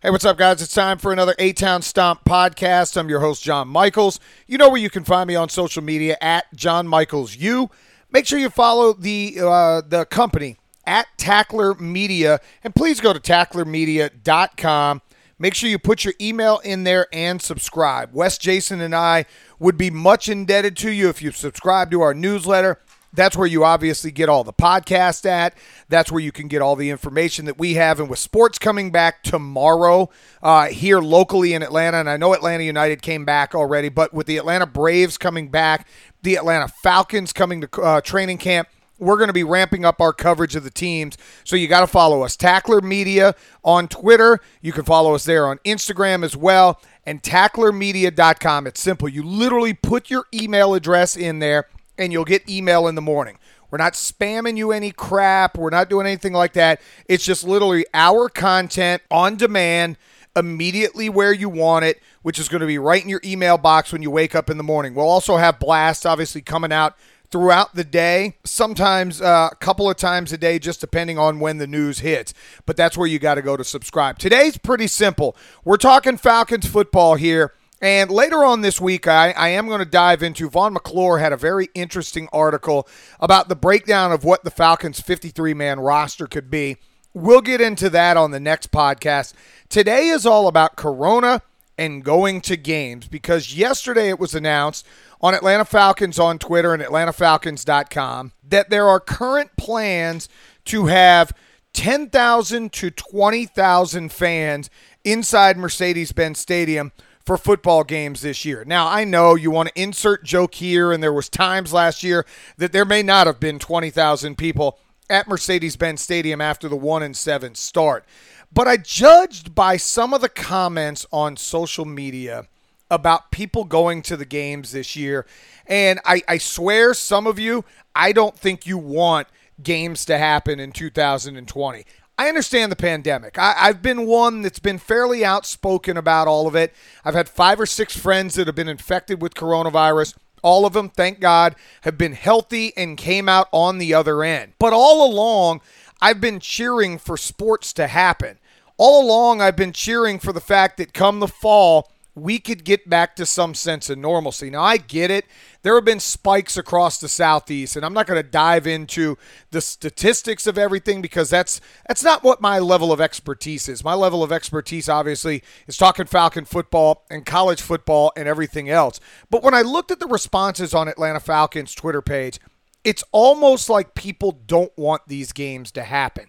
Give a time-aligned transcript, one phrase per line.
[0.00, 0.62] Hey, what's up, guys?
[0.62, 2.96] It's time for another A Town Stomp podcast.
[2.96, 4.20] I'm your host, John Michaels.
[4.46, 7.68] You know where you can find me on social media at John Michaels U.
[8.12, 10.56] Make sure you follow the uh, the company
[10.86, 15.02] at Tackler Media, and please go to tacklermedia.com.
[15.36, 18.10] Make sure you put your email in there and subscribe.
[18.12, 19.24] Wes, Jason, and I
[19.58, 22.78] would be much indebted to you if you subscribe to our newsletter.
[23.12, 25.54] That's where you obviously get all the podcast at.
[25.88, 28.00] That's where you can get all the information that we have.
[28.00, 30.10] And with sports coming back tomorrow
[30.42, 34.26] uh, here locally in Atlanta, and I know Atlanta United came back already, but with
[34.26, 35.86] the Atlanta Braves coming back,
[36.22, 38.68] the Atlanta Falcons coming to uh, training camp,
[38.98, 41.16] we're going to be ramping up our coverage of the teams.
[41.44, 42.36] So you got to follow us.
[42.36, 44.40] Tackler Media on Twitter.
[44.60, 46.80] You can follow us there on Instagram as well.
[47.06, 48.66] And tacklermedia.com.
[48.66, 49.08] It's simple.
[49.08, 53.38] You literally put your email address in there and you'll get email in the morning.
[53.70, 55.58] We're not spamming you any crap.
[55.58, 56.80] We're not doing anything like that.
[57.06, 59.98] It's just literally our content on demand
[60.34, 63.92] immediately where you want it, which is going to be right in your email box
[63.92, 64.94] when you wake up in the morning.
[64.94, 66.96] We'll also have blasts obviously coming out
[67.30, 71.58] throughout the day, sometimes uh, a couple of times a day, just depending on when
[71.58, 72.32] the news hits.
[72.64, 74.18] But that's where you got to go to subscribe.
[74.18, 75.36] Today's pretty simple.
[75.64, 77.52] We're talking Falcons football here.
[77.80, 81.32] And later on this week, I, I am going to dive into Vaughn McClure had
[81.32, 82.88] a very interesting article
[83.20, 86.76] about the breakdown of what the Falcons' 53 man roster could be.
[87.14, 89.32] We'll get into that on the next podcast.
[89.68, 91.42] Today is all about Corona
[91.78, 94.84] and going to games because yesterday it was announced
[95.20, 100.28] on Atlanta Falcons on Twitter and AtlantaFalcons.com that there are current plans
[100.64, 101.32] to have
[101.74, 104.70] 10,000 to 20,000 fans
[105.04, 106.92] inside Mercedes Benz Stadium
[107.28, 108.64] for football games this year.
[108.64, 112.24] Now, I know you want to insert joke here, and there was times last year
[112.56, 114.78] that there may not have been 20,000 people
[115.10, 118.06] at Mercedes-Benz Stadium after the 1 and 7 start.
[118.50, 122.46] But I judged by some of the comments on social media
[122.90, 125.26] about people going to the games this year,
[125.66, 127.62] and I, I swear some of you,
[127.94, 129.28] I don't think you want
[129.62, 131.84] games to happen in 2020.
[132.20, 133.38] I understand the pandemic.
[133.38, 136.74] I, have been one that's been fairly outspoken about all of it.
[137.04, 140.14] I've had five or six friends that have been infected with coronavirus.
[140.42, 144.54] All of them, thank God, have been healthy and came out on the other end.
[144.58, 145.60] But all along,
[146.00, 148.38] I've been cheering for sports to happen.
[148.78, 151.88] All along, I've been cheering for the fact that come the fall,
[152.22, 154.50] we could get back to some sense of normalcy.
[154.50, 155.26] Now, I get it.
[155.62, 159.16] There have been spikes across the southeast, and I'm not going to dive into
[159.50, 163.84] the statistics of everything because that's that's not what my level of expertise is.
[163.84, 169.00] My level of expertise, obviously, is talking Falcon football and college football and everything else.
[169.30, 172.38] But when I looked at the responses on Atlanta Falcons Twitter page,
[172.84, 176.26] it's almost like people don't want these games to happen.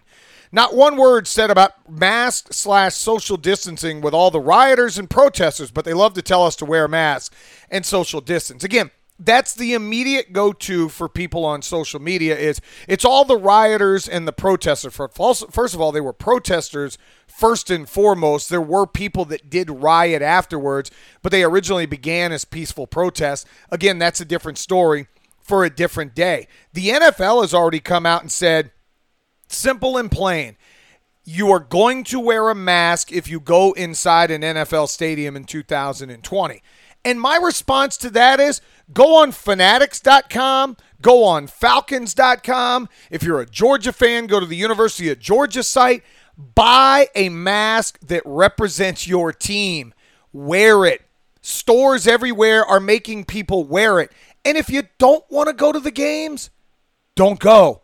[0.52, 5.70] Not one word said about mask slash social distancing with all the rioters and protesters,
[5.70, 7.32] but they love to tell us to wear a mask
[7.70, 8.64] and social distance.
[8.64, 8.90] Again,
[9.22, 14.26] that's the immediate go-to for people on social media is it's all the rioters and
[14.26, 14.94] the protesters.
[14.94, 16.96] First of all they were protesters
[17.26, 18.48] first and foremost.
[18.48, 20.90] There were people that did riot afterwards
[21.20, 23.44] but they originally began as peaceful protests.
[23.70, 25.06] Again that's a different story
[25.38, 26.48] for a different day.
[26.72, 28.72] The NFL has already come out and said
[29.52, 30.56] Simple and plain.
[31.24, 35.44] You are going to wear a mask if you go inside an NFL stadium in
[35.44, 36.62] 2020.
[37.04, 38.60] And my response to that is
[38.92, 42.88] go on fanatics.com, go on falcons.com.
[43.10, 46.04] If you're a Georgia fan, go to the University of Georgia site,
[46.36, 49.92] buy a mask that represents your team.
[50.32, 51.02] Wear it.
[51.42, 54.12] Stores everywhere are making people wear it.
[54.44, 56.50] And if you don't want to go to the games,
[57.16, 57.79] don't go.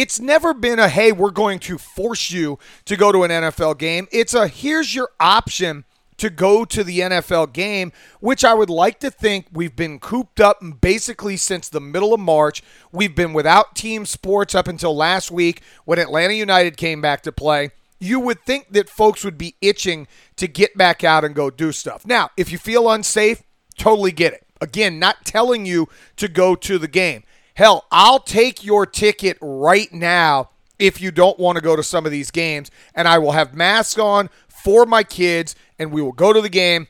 [0.00, 3.76] It's never been a, hey, we're going to force you to go to an NFL
[3.76, 4.08] game.
[4.10, 5.84] It's a, here's your option
[6.16, 10.40] to go to the NFL game, which I would like to think we've been cooped
[10.40, 12.62] up basically since the middle of March.
[12.90, 17.30] We've been without team sports up until last week when Atlanta United came back to
[17.30, 17.68] play.
[17.98, 21.72] You would think that folks would be itching to get back out and go do
[21.72, 22.06] stuff.
[22.06, 23.42] Now, if you feel unsafe,
[23.76, 24.46] totally get it.
[24.62, 27.22] Again, not telling you to go to the game.
[27.54, 32.06] Hell, I'll take your ticket right now if you don't want to go to some
[32.06, 36.12] of these games, and I will have masks on for my kids, and we will
[36.12, 36.88] go to the game,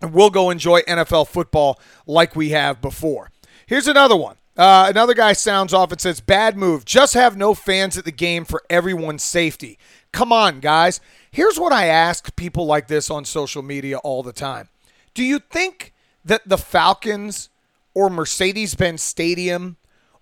[0.00, 3.30] and we'll go enjoy NFL football like we have before.
[3.66, 4.36] Here's another one.
[4.56, 6.84] Uh, another guy sounds off and says, Bad move.
[6.84, 9.78] Just have no fans at the game for everyone's safety.
[10.12, 11.00] Come on, guys.
[11.30, 14.68] Here's what I ask people like this on social media all the time
[15.14, 15.94] Do you think
[16.24, 17.48] that the Falcons
[17.94, 19.76] or Mercedes Benz Stadium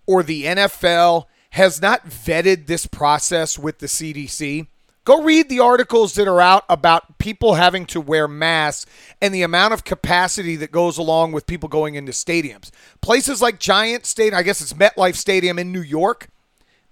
[0.09, 4.67] or the NFL has not vetted this process with the CDC.
[5.05, 8.91] Go read the articles that are out about people having to wear masks
[9.21, 12.71] and the amount of capacity that goes along with people going into stadiums.
[13.03, 16.29] Places like Giant Stadium, I guess it's MetLife Stadium in New York,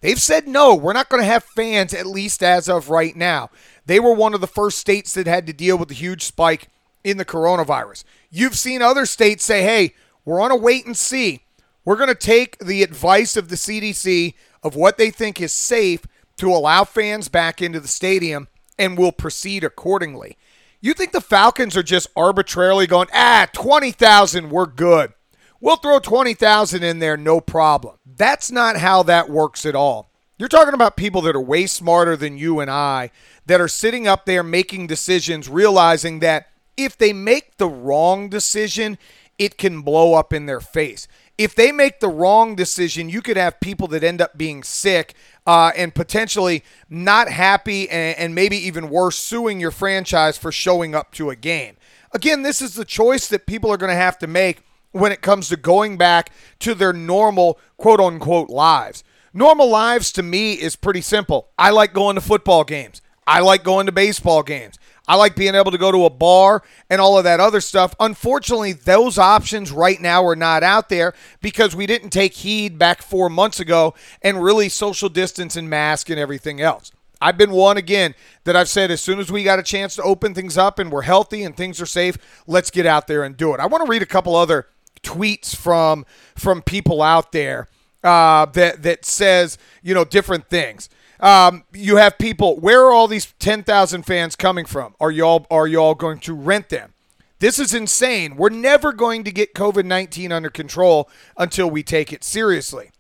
[0.03, 3.51] they've said no, we're not going to have fans, at least as of right now.
[3.87, 6.69] They were one of the first states that had to deal with the huge spike
[7.03, 8.05] in the coronavirus.
[8.31, 9.95] You've seen other states say, hey,
[10.27, 11.46] we're on a wait and see.
[11.87, 16.05] We're going to take the advice of the CDC of what they think is safe
[16.37, 20.37] to allow fans back into the stadium and we'll proceed accordingly.
[20.81, 25.13] You think the Falcons are just arbitrarily going, ah, 20,000, we're good.
[25.61, 27.97] We'll throw 20,000 in there, no problem.
[28.05, 30.11] That's not how that works at all.
[30.39, 33.11] You're talking about people that are way smarter than you and I
[33.47, 38.99] that are sitting up there making decisions, realizing that if they make the wrong decision,
[39.39, 41.09] it can blow up in their face.
[41.39, 45.15] If they make the wrong decision, you could have people that end up being sick
[45.47, 50.95] uh, and potentially not happy and, and maybe even worse, suing your franchise for showing
[50.95, 51.77] up to a game.
[52.13, 54.63] Again, this is the choice that people are going to have to make
[54.93, 59.05] when it comes to going back to their normal quote unquote lives.
[59.35, 61.51] Normal lives to me is pretty simple.
[61.59, 63.03] I like going to football games.
[63.27, 64.79] I like going to baseball games.
[65.09, 67.95] I like being able to go to a bar and all of that other stuff.
[68.01, 73.03] Unfortunately, those options right now are not out there because we didn't take heed back
[73.03, 76.91] four months ago and really social distance and mask and everything else.
[77.21, 78.15] I've been one again
[78.45, 80.93] that I've said as soon as we got a chance to open things up and
[80.93, 83.61] we're healthy and things are safe, let's get out there and do it.
[83.61, 84.67] I want to read a couple other
[85.03, 86.05] tweets from
[86.35, 87.69] from people out there
[88.03, 90.89] uh, that that says you know different things.
[91.21, 92.59] Um, you have people.
[92.59, 94.95] Where are all these ten thousand fans coming from?
[95.01, 96.93] Are y'all are y'all going to rent them?
[97.39, 98.37] This is insane.
[98.37, 102.91] We're never going to get COVID nineteen under control until we take it seriously.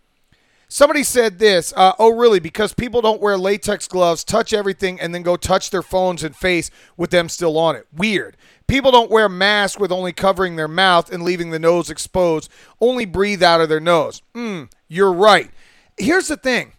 [0.68, 1.72] Somebody said this.
[1.76, 2.40] Uh, oh, really?
[2.40, 6.34] Because people don't wear latex gloves, touch everything, and then go touch their phones and
[6.34, 7.86] face with them still on it.
[7.94, 8.36] Weird.
[8.66, 12.50] People don't wear masks with only covering their mouth and leaving the nose exposed,
[12.80, 14.22] only breathe out of their nose.
[14.34, 15.50] Hmm, you're right.
[15.96, 16.72] Here's the thing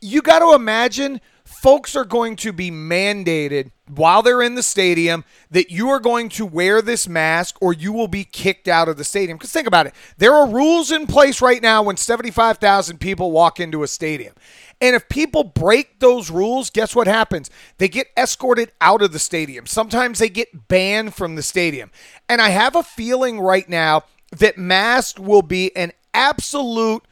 [0.00, 5.24] you got to imagine folks are going to be mandated while they're in the stadium
[5.50, 8.96] that you are going to wear this mask or you will be kicked out of
[8.96, 9.36] the stadium.
[9.36, 13.60] Because think about it there are rules in place right now when 75,000 people walk
[13.60, 14.34] into a stadium.
[14.80, 17.48] And if people break those rules, guess what happens?
[17.78, 19.66] They get escorted out of the stadium.
[19.66, 21.92] Sometimes they get banned from the stadium.
[22.28, 27.06] And I have a feeling right now that masks will be an absolute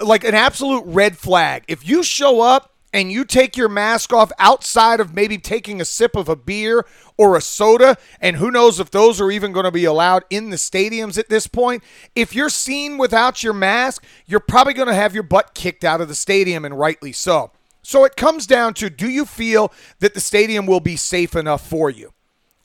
[0.00, 1.64] like an absolute red flag.
[1.68, 5.84] If you show up and you take your mask off outside of maybe taking a
[5.84, 6.86] sip of a beer
[7.18, 10.50] or a soda, and who knows if those are even going to be allowed in
[10.50, 11.82] the stadiums at this point,
[12.14, 16.00] if you're seen without your mask, you're probably going to have your butt kicked out
[16.00, 17.50] of the stadium, and rightly so.
[17.82, 21.66] So it comes down to do you feel that the stadium will be safe enough
[21.66, 22.12] for you?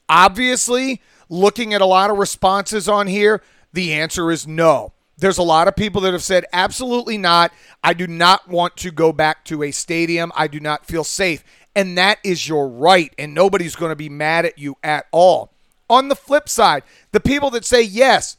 [0.08, 3.42] Obviously, looking at a lot of responses on here,
[3.72, 4.92] the answer is no.
[5.18, 7.52] There's a lot of people that have said, absolutely not.
[7.84, 10.32] I do not want to go back to a stadium.
[10.34, 11.44] I do not feel safe.
[11.76, 13.14] And that is your right.
[13.18, 15.52] And nobody's going to be mad at you at all.
[15.88, 16.82] On the flip side,
[17.12, 18.36] the people that say, yes,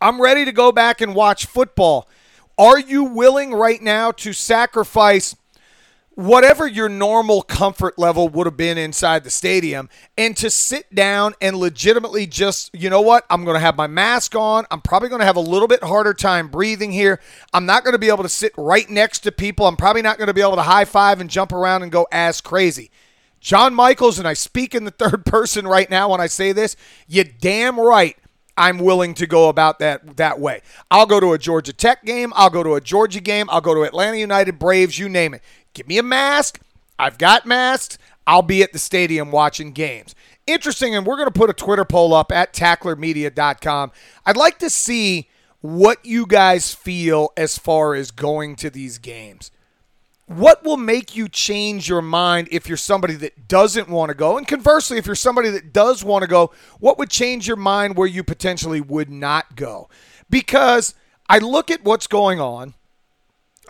[0.00, 2.08] I'm ready to go back and watch football.
[2.56, 5.36] Are you willing right now to sacrifice
[6.18, 11.32] whatever your normal comfort level would have been inside the stadium and to sit down
[11.40, 14.66] and legitimately just, you know what, I'm going to have my mask on.
[14.72, 17.20] I'm probably going to have a little bit harder time breathing here.
[17.52, 19.68] I'm not going to be able to sit right next to people.
[19.68, 22.08] I'm probably not going to be able to high five and jump around and go
[22.10, 22.90] as crazy.
[23.38, 26.74] John Michaels, and I speak in the third person right now when I say this,
[27.06, 28.16] you damn right.
[28.58, 30.62] I'm willing to go about that that way.
[30.90, 32.32] I'll go to a Georgia Tech game.
[32.34, 33.48] I'll go to a Georgia game.
[33.50, 34.98] I'll go to Atlanta United Braves.
[34.98, 35.42] You name it.
[35.74, 36.60] Give me a mask.
[36.98, 37.98] I've got masks.
[38.26, 40.14] I'll be at the stadium watching games.
[40.46, 43.92] Interesting, and we're going to put a Twitter poll up at tacklermedia.com.
[44.26, 45.28] I'd like to see
[45.60, 49.50] what you guys feel as far as going to these games.
[50.26, 54.36] What will make you change your mind if you're somebody that doesn't want to go?
[54.36, 57.96] And conversely, if you're somebody that does want to go, what would change your mind
[57.96, 59.88] where you potentially would not go?
[60.28, 60.94] Because
[61.30, 62.74] I look at what's going on,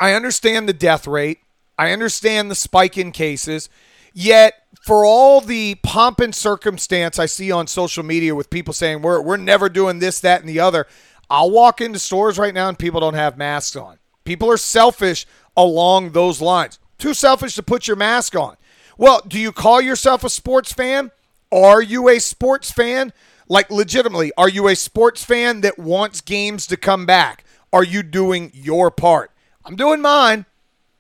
[0.00, 1.38] I understand the death rate.
[1.78, 3.70] I understand the spike in cases.
[4.12, 9.02] Yet, for all the pomp and circumstance I see on social media with people saying
[9.02, 10.86] we're, we're never doing this, that, and the other,
[11.30, 13.98] I'll walk into stores right now and people don't have masks on.
[14.24, 16.78] People are selfish along those lines.
[16.98, 18.56] Too selfish to put your mask on.
[18.96, 21.12] Well, do you call yourself a sports fan?
[21.52, 23.12] Are you a sports fan?
[23.48, 27.44] Like, legitimately, are you a sports fan that wants games to come back?
[27.72, 29.30] Are you doing your part?
[29.64, 30.44] I'm doing mine.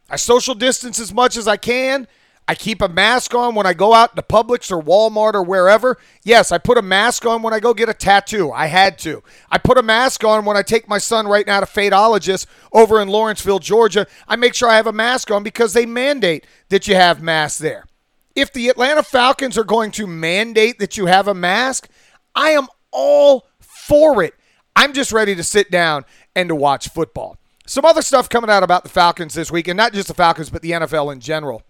[0.08, 2.06] I social distance as much as I can.
[2.50, 5.98] I keep a mask on when I go out to Publix or Walmart or wherever.
[6.24, 8.50] Yes, I put a mask on when I go get a tattoo.
[8.50, 9.22] I had to.
[9.50, 13.02] I put a mask on when I take my son right now to Fadeologist over
[13.02, 14.06] in Lawrenceville, Georgia.
[14.26, 17.58] I make sure I have a mask on because they mandate that you have masks
[17.58, 17.84] there.
[18.34, 21.86] If the Atlanta Falcons are going to mandate that you have a mask,
[22.34, 24.32] I am all for it.
[24.74, 27.36] I'm just ready to sit down and to watch football.
[27.68, 30.48] Some other stuff coming out about the Falcons this week, and not just the Falcons,
[30.48, 31.62] but the NFL in general.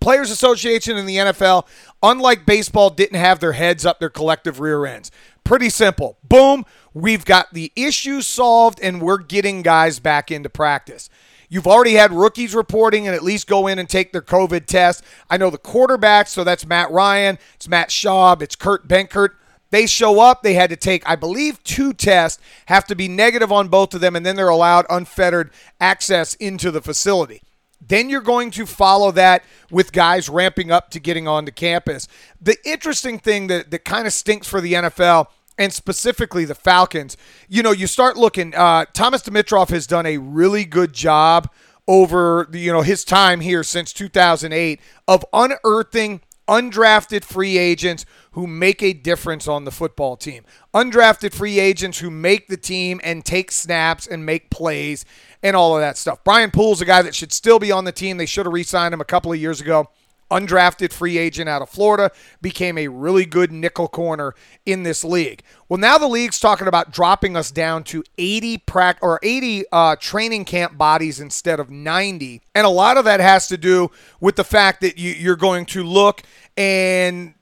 [0.00, 1.66] Players Association in the NFL,
[2.04, 5.10] unlike baseball, didn't have their heads up their collective rear ends.
[5.42, 6.18] Pretty simple.
[6.22, 11.10] Boom, we've got the issue solved and we're getting guys back into practice.
[11.48, 15.02] You've already had rookies reporting and at least go in and take their COVID test.
[15.28, 19.30] I know the quarterbacks, so that's Matt Ryan, it's Matt Schaub, it's Kurt Benkert.
[19.70, 23.52] They show up, they had to take, I believe, two tests, have to be negative
[23.52, 27.42] on both of them, and then they're allowed unfettered access into the facility.
[27.80, 32.08] Then you're going to follow that with guys ramping up to getting onto campus.
[32.40, 37.16] The interesting thing that, that kind of stinks for the NFL and specifically the Falcons,
[37.48, 41.48] you know, you start looking, uh, Thomas Dimitroff has done a really good job
[41.88, 48.46] over the, you know his time here since 2008 of unearthing undrafted free agents who
[48.46, 50.44] make a difference on the football team.
[50.74, 55.04] Undrafted free agents who make the team and take snaps and make plays
[55.42, 56.24] and all of that stuff.
[56.24, 58.16] Brian Poole's a guy that should still be on the team.
[58.16, 59.88] They should have re signed him a couple of years ago.
[60.30, 62.10] Undrafted free agent out of Florida,
[62.42, 64.34] became a really good nickel corner
[64.66, 65.42] in this league.
[65.68, 69.96] Well, now the league's talking about dropping us down to 80 prac or 80 uh,
[69.96, 74.36] training camp bodies instead of 90, and a lot of that has to do with
[74.36, 76.22] the fact that you, you're going to look
[76.56, 77.34] and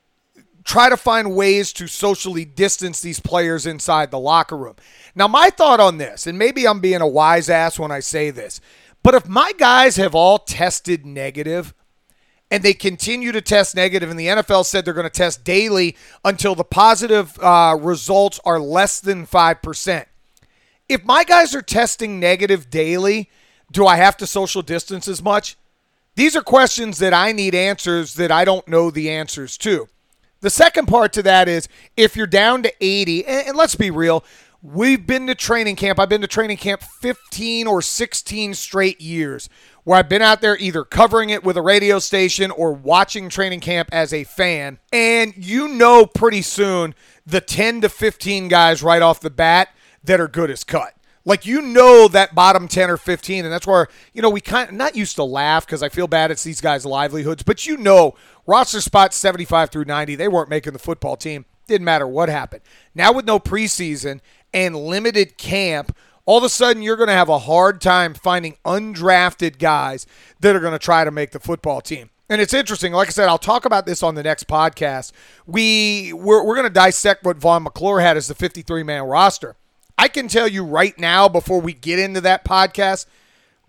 [0.67, 4.75] try to find ways to socially distance these players inside the locker room.
[5.15, 8.31] Now, my thought on this, and maybe I'm being a wise ass when I say
[8.31, 8.61] this,
[9.03, 11.73] but if my guys have all tested negative
[12.57, 15.95] and they continue to test negative, and the NFL said they're going to test daily
[16.25, 20.07] until the positive uh, results are less than 5%.
[20.89, 23.29] If my guys are testing negative daily,
[23.71, 25.59] do I have to social distance as much?
[26.15, 29.91] These are questions that I need answers that I don't know the answers to.
[30.41, 33.91] The second part to that is if you're down to 80, and, and let's be
[33.91, 34.25] real,
[34.63, 36.01] We've been to training camp.
[36.01, 39.49] I've been to training camp 15 or 16 straight years
[39.87, 43.61] where I've been out there either covering it with a radio station or watching training
[43.61, 44.81] camp as a fan.
[44.93, 46.93] And you know pretty soon
[47.25, 49.69] the 10 to 15 guys right off the bat
[50.03, 50.95] that are good as cut.
[51.25, 54.69] Like you know that bottom 10 or 15 and that's where, you know, we kind
[54.69, 57.77] of not used to laugh cuz I feel bad it's these guys livelihoods, but you
[57.77, 61.45] know roster spots 75 through 90, they weren't making the football team.
[61.69, 62.63] Didn't matter what happened.
[62.93, 64.19] Now with no preseason
[64.53, 68.57] and limited camp, all of a sudden you're going to have a hard time finding
[68.65, 70.07] undrafted guys
[70.41, 72.11] that are going to try to make the football team.
[72.29, 72.93] And it's interesting.
[72.93, 75.13] Like I said, I'll talk about this on the next podcast.
[75.47, 79.55] We we're, we're going to dissect what Vaughn McClure had as the 53 man roster.
[79.97, 83.07] I can tell you right now, before we get into that podcast,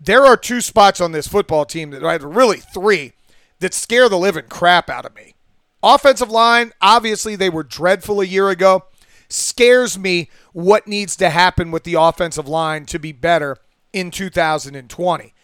[0.00, 3.12] there are two spots on this football team that right, really three
[3.60, 5.34] that scare the living crap out of me.
[5.82, 8.84] Offensive line, obviously they were dreadful a year ago
[9.28, 13.58] scares me what needs to happen with the offensive line to be better
[13.92, 15.34] in 2020.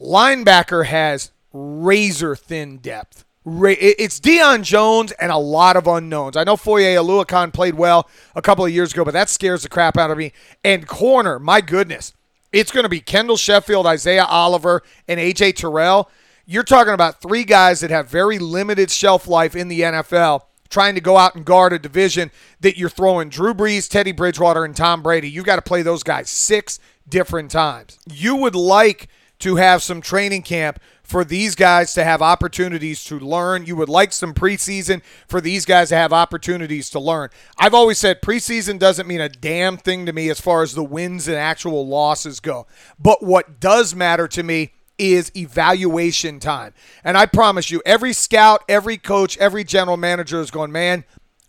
[0.00, 3.24] Linebacker has razor thin depth.
[3.44, 6.36] It's Deion Jones and a lot of unknowns.
[6.36, 9.68] I know Foye Oluokun played well a couple of years ago, but that scares the
[9.68, 10.32] crap out of me.
[10.62, 12.14] And corner, my goodness,
[12.52, 16.08] it's going to be Kendall Sheffield, Isaiah Oliver, and AJ Terrell.
[16.46, 20.42] You're talking about three guys that have very limited shelf life in the NFL
[20.72, 24.64] trying to go out and guard a division that you're throwing Drew Brees, Teddy Bridgewater,
[24.64, 25.30] and Tom Brady.
[25.30, 27.98] You got to play those guys six different times.
[28.10, 29.08] You would like
[29.40, 33.66] to have some training camp for these guys to have opportunities to learn.
[33.66, 37.28] You would like some preseason for these guys to have opportunities to learn.
[37.58, 40.84] I've always said preseason doesn't mean a damn thing to me as far as the
[40.84, 42.66] wins and actual losses go.
[42.98, 46.72] But what does matter to me is evaluation time.
[47.02, 51.04] And I promise you, every scout, every coach, every general manager is going, man,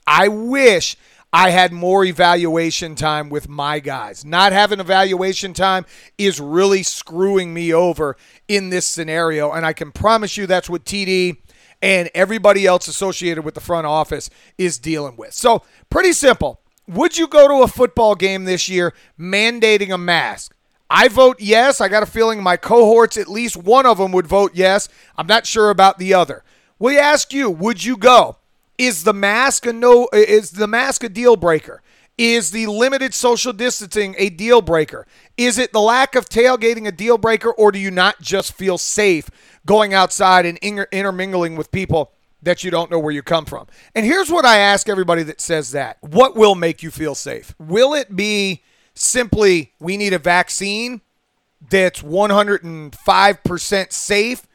[0.07, 0.97] I wish
[1.31, 4.25] I had more evaluation time with my guys.
[4.25, 5.85] Not having evaluation time
[6.17, 8.17] is really screwing me over
[8.47, 9.51] in this scenario.
[9.51, 11.37] And I can promise you that's what TD
[11.79, 15.33] and everybody else associated with the front office is dealing with.
[15.33, 16.59] So, pretty simple.
[16.87, 20.55] Would you go to a football game this year mandating a mask?
[20.95, 21.81] I vote yes.
[21.81, 24.87] I got a feeling my cohorts, at least one of them, would vote yes.
[25.17, 26.43] I'm not sure about the other.
[26.77, 28.37] We ask you, would you go?
[28.77, 30.07] Is the mask a no?
[30.13, 31.81] Is the mask a deal breaker?
[32.15, 35.07] Is the limited social distancing a deal breaker?
[35.35, 38.77] Is it the lack of tailgating a deal breaker, or do you not just feel
[38.77, 39.31] safe
[39.65, 42.11] going outside and inter- intermingling with people
[42.43, 43.65] that you don't know where you come from.
[43.95, 47.55] And here's what I ask everybody that says that What will make you feel safe?
[47.57, 48.61] Will it be
[48.93, 51.01] simply we need a vaccine
[51.69, 54.47] that's 105% safe?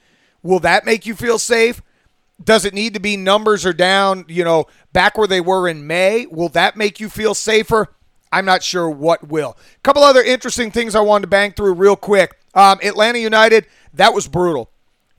[0.43, 1.83] Will that make you feel safe?
[2.43, 5.87] Does it need to be numbers are down, you know, back where they were in
[5.87, 6.27] May?
[6.27, 7.89] Will that make you feel safer?
[8.31, 9.57] I'm not sure what will.
[9.77, 12.39] A couple other interesting things I wanted to bang through real quick.
[12.55, 14.71] Um, Atlanta United, that was brutal.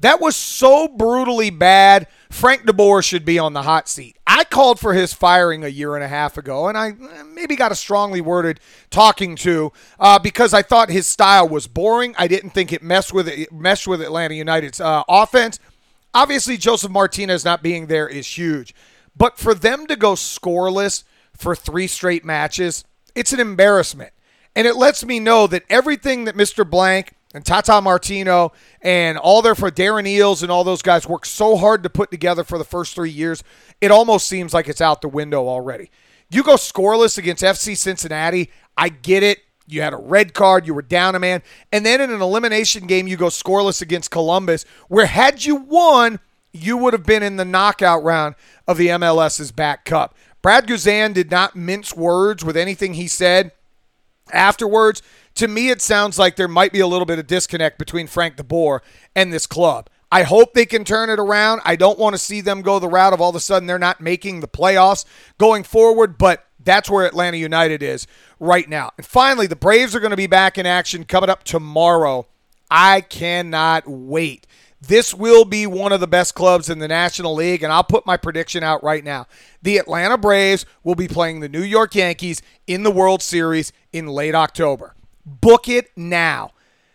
[0.01, 2.07] That was so brutally bad.
[2.29, 4.17] Frank DeBoer should be on the hot seat.
[4.25, 7.55] I called for his firing a year and a half ago, and I eh, maybe
[7.55, 12.15] got a strongly worded talking to uh, because I thought his style was boring.
[12.17, 15.59] I didn't think it messed with it, meshed with Atlanta United's uh, offense.
[16.13, 18.73] Obviously, Josef Martinez not being there is huge,
[19.17, 21.03] but for them to go scoreless
[21.35, 24.13] for three straight matches, it's an embarrassment,
[24.55, 26.67] and it lets me know that everything that Mr.
[26.67, 31.27] Blank and Tata Martino and all their for Darren Eales and all those guys worked
[31.27, 33.43] so hard to put together for the first three years,
[33.81, 35.91] it almost seems like it's out the window already.
[36.31, 39.39] You go scoreless against FC Cincinnati, I get it.
[39.67, 41.43] You had a red card, you were down a man.
[41.71, 46.19] And then in an elimination game, you go scoreless against Columbus, where had you won,
[46.51, 48.33] you would have been in the knockout round
[48.67, 50.15] of the MLS's back cup.
[50.41, 53.51] Brad Guzan did not mince words with anything he said
[54.31, 55.03] afterwards
[55.39, 58.35] to me, it sounds like there might be a little bit of disconnect between Frank
[58.35, 58.81] DeBoer
[59.15, 59.89] and this club.
[60.11, 61.61] I hope they can turn it around.
[61.63, 63.79] I don't want to see them go the route of all of a sudden they're
[63.79, 65.05] not making the playoffs
[65.37, 68.05] going forward, but that's where Atlanta United is
[68.37, 68.91] right now.
[68.97, 72.27] And finally, the Braves are going to be back in action coming up tomorrow.
[72.69, 74.45] I cannot wait.
[74.81, 78.05] This will be one of the best clubs in the National League, and I'll put
[78.05, 79.25] my prediction out right now.
[79.61, 84.07] The Atlanta Braves will be playing the New York Yankees in the World Series in
[84.07, 84.95] late October.
[85.29, 86.51] Book it now.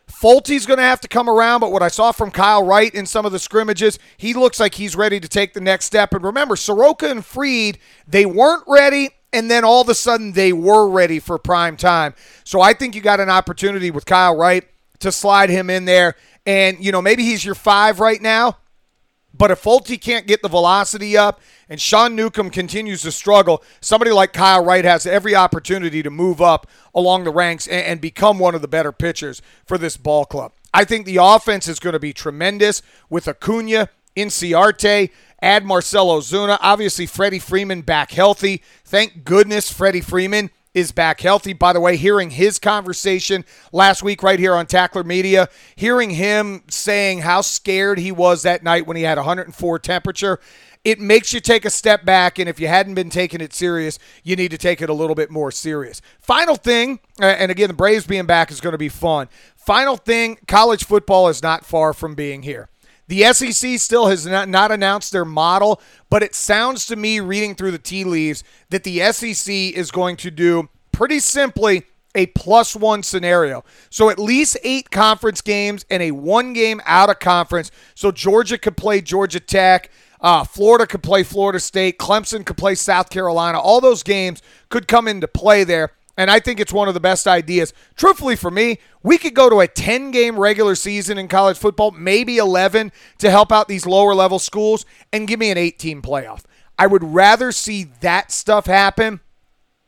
[0.07, 3.07] Folty's going to have to come around, but what I saw from Kyle Wright in
[3.07, 6.15] some of the scrimmages, he looks like he's ready to take the next step.
[6.15, 10.53] And remember, Soroka and Fried, they weren't ready, and then all of a sudden they
[10.53, 12.15] were ready for prime time.
[12.45, 14.65] So I think you got an opportunity with Kyle Wright
[15.01, 16.15] to slide him in there.
[16.47, 18.59] And, you know, maybe he's your five right now.
[19.37, 24.13] But if Folty can't get the velocity up and Sean Newcomb continues to struggle, somebody
[24.13, 28.39] like Kyle Wright has every opportunity to move up along the ranks and, and become
[28.39, 30.53] one of the better pitchers for this ball club.
[30.73, 35.11] I think the offense is going to be tremendous with Acuna, Inciarte,
[35.43, 36.59] add Marcell Ozuna.
[36.61, 38.63] Obviously, Freddie Freeman back healthy.
[38.85, 41.53] Thank goodness Freddie Freeman is back healthy.
[41.53, 46.63] By the way, hearing his conversation last week right here on Tackler Media, hearing him
[46.69, 50.41] saying how scared he was that night when he had 104 temperature,
[50.85, 52.39] it makes you take a step back.
[52.39, 55.15] And if you hadn't been taking it serious, you need to take it a little
[55.15, 56.03] bit more serious.
[56.21, 59.29] Final thing, uh, and again, the Braves being back is going to be fun.
[59.57, 62.69] Final thing, college football is not far from being here.
[63.07, 67.55] The SEC still has not, not, announced their model, but it sounds to me, reading
[67.55, 72.77] through the tea leaves, that the SEC is going to do pretty simply a plus
[72.77, 73.65] one scenario.
[73.91, 77.71] So at least eight conference games and a one game out of conference.
[77.95, 79.91] So Georgia could play Georgia Tech.
[80.21, 81.99] Uh, Florida could play Florida State.
[81.99, 83.61] Clemson could play South Carolina.
[83.61, 84.41] All those games
[84.71, 85.91] could come into play there.
[86.17, 87.73] And I think it's one of the best ideas.
[87.97, 91.91] Truthfully, for me, we could go to a 10 game regular season in college football,
[91.91, 96.45] maybe 11 to help out these lower level schools, and give me an 18 playoff.
[96.79, 99.21] I would rather see that stuff happen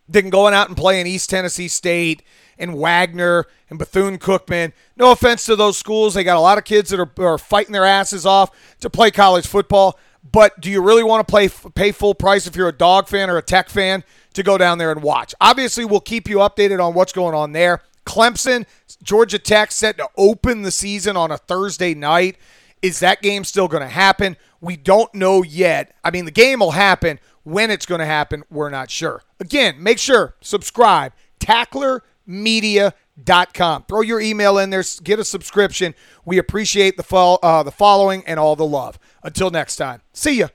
[0.08, 2.22] than going out and playing East Tennessee State
[2.58, 4.72] and Wagner and Bethune Cookman.
[4.96, 6.14] No offense to those schools.
[6.14, 9.10] They got a lot of kids that are, are fighting their asses off to play
[9.10, 9.98] college football.
[10.30, 13.30] But do you really want to play pay full price if you're a dog fan
[13.30, 14.02] or a tech fan
[14.36, 15.34] to go down there and watch?
[15.40, 17.82] Obviously, we'll keep you updated on what's going on there.
[18.06, 18.64] Clemson,
[19.02, 22.38] Georgia Tech set to open the season on a Thursday night.
[22.80, 24.36] Is that game still going to happen?
[24.60, 25.94] We don't know yet.
[26.04, 27.18] I mean, the game will happen.
[27.42, 29.22] When it's going to happen, we're not sure.
[29.40, 31.12] Again, make sure subscribe.
[31.40, 33.84] TacklerMedia.com.
[33.88, 34.84] Throw your email in there.
[35.02, 35.94] Get a subscription.
[36.24, 38.98] We appreciate the, fo- uh, the following and all the love.
[39.22, 40.48] Until next time, see ya.